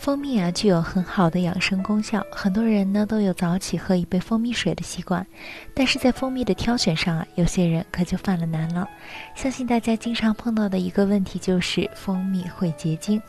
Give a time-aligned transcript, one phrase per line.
[0.00, 5.24] 蜂蜜啊，具有很好的养生功效，很多人呢都有早起喝一杯蜂蜜水的习惯。
[5.74, 8.88] 但是在蜂蜜的挑选上啊，有些人可就犯了难了。
[9.34, 13.20] 相信大家经常碰到的一个问题就是蜂蜜会结晶，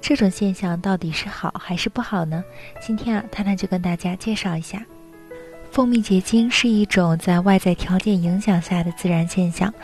[0.00, 2.44] 这种现象到底是好还是不好呢？
[2.80, 4.86] 今天啊，探探就跟大家介绍一下，
[5.72, 9.74] 蜂蜜结晶是一种在外在条件影响下的自然现象。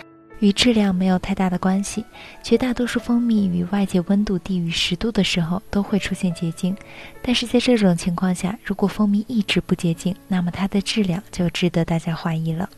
[0.40, 2.04] 与质量没有太大的关系，
[2.42, 6.76] 绝大多数蜂蜜与外界温度低于十度的时候都会出现结晶，
[7.22, 12.68] 但是在这种情况下，如果蜂蜜一直不结晶，那么它的质量就值得大家怀疑了。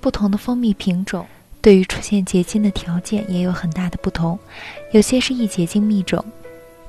[0.00, 1.26] 不同的蜂蜜品种
[1.60, 4.38] 对于出现结晶的条件也有很大的不同，
[4.92, 6.24] 有些是易结晶蜜种，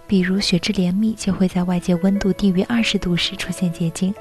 [0.08, 4.14] 比如雪之莲蜜就会在外界温度低于二十度时出现结晶，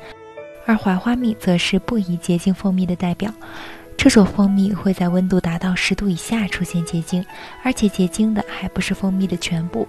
[0.66, 3.32] 而槐花蜜则是不宜结晶蜂蜜的代表。
[3.98, 7.22] 这种蜂蜜会在温度达到十度以下出现结晶，
[7.64, 9.86] 而且结晶的还不是蜂蜜的全部。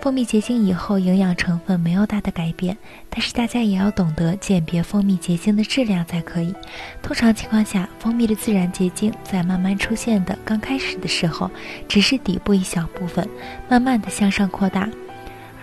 [0.00, 2.76] 蜂蜜结晶以后，营养成分没有大的改变，
[3.10, 6.54] 但是大家也要懂得鉴别蜂蜜结晶的质量才可以。
[7.02, 11.50] 通常情况下，蜂蜜的自然结晶在慢慢出现的刚开始的时候，
[11.88, 13.28] 只是底部一小部分，
[13.68, 14.88] 慢慢的向上扩大。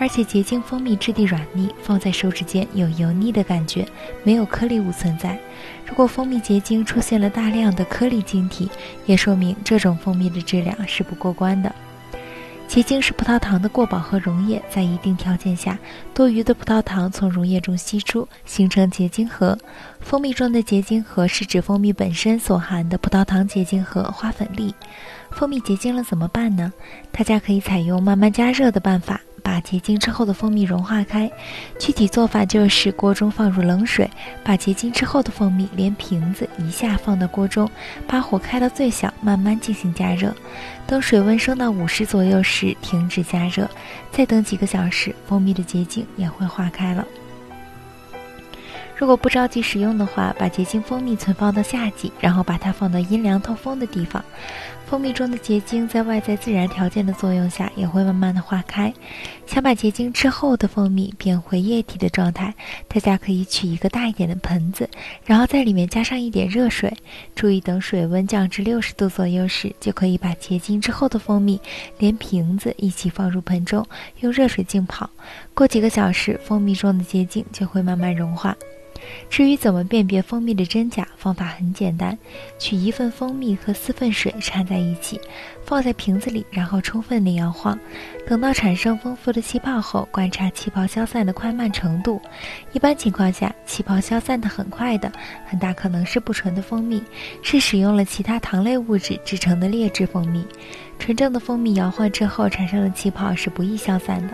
[0.01, 3.87] 而且结晶蜂蜜质地软腻，放在手指间有油腻的感觉，
[4.23, 5.37] 没有颗粒物存在。
[5.85, 8.67] 如果蜂蜜结晶出现了大量的颗粒晶体，
[9.05, 11.71] 也说明这种蜂蜜的质量是不过关的。
[12.67, 15.77] 结晶是葡萄糖的过饱和溶液，在一定条件下，
[16.15, 19.55] 多余的葡萄糖从溶液中析出，形成结晶核。
[19.99, 24.73] 蜂蜜中的结晶核是指蜂蜜本身所含的葡萄糖结晶核花粉粒。
[25.29, 26.73] 蜂蜜结晶了怎么办呢？
[27.11, 29.21] 大家可以采用慢慢加热的办法。
[29.51, 31.29] 把结晶之后的蜂蜜融化开，
[31.77, 34.09] 具体做法就是锅中放入冷水，
[34.45, 37.69] 把结晶之后的蜂蜜连瓶子一下放到锅中，
[38.07, 40.33] 把火开到最小，慢慢进行加热。
[40.87, 43.69] 等水温升到五十左右时停止加热，
[44.09, 47.05] 再等几个小时，蜂蜜的结晶也会化开了。
[49.01, 54.23] 如果不着急使用的话，把结晶蜂蜜存放到夏季，然后把它放到阴凉透风的地方。
[54.85, 58.93] 蜂蜜中的结晶在外在自然条件的作用下，也会慢慢的化开。
[59.47, 62.53] 想把结晶之后的蜂蜜变回液体的状态，
[62.87, 64.87] 大家可以取一个大一点的盆子，
[65.25, 66.93] 然后在里面加上一点热水。
[67.35, 71.59] 注意等水温降至六十度左右时，就可以把结晶之后的蜂蜜
[71.97, 73.83] 连瓶子一起放入盆中，
[74.19, 75.09] 用热水浸泡。
[75.55, 78.55] 过几个小时，蜂蜜中的结晶就会慢慢融化。
[79.29, 82.17] 至于怎么辨别蜂蜜的真假，方法很简单：
[82.57, 85.21] 取一份蜂蜜和四份水掺在一起，
[85.63, 87.77] 放在瓶子里，然后充分的摇晃。
[88.27, 92.19] 等到产生丰富的气泡后，观察气泡消散的快慢程度。
[92.73, 95.11] 一般情况下，气泡消散的很快的，
[95.45, 97.03] 很大可能是不纯的蜂蜜，
[97.43, 97.91] 是使用。
[97.91, 100.45] 了其他糖类物质制成的劣质蜂蜜。
[100.97, 104.33] 纯正的蜂蜜摇晃之后产生的气泡是不易消散的。